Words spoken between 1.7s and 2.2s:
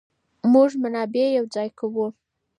کوو.